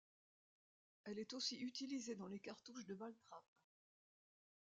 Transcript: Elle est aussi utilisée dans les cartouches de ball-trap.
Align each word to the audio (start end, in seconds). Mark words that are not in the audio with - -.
Elle 1.03 1.19
est 1.19 1.33
aussi 1.35 1.59
utilisée 1.61 2.15
dans 2.15 2.25
les 2.27 2.39
cartouches 2.39 2.87
de 2.87 2.95
ball-trap. 2.95 3.43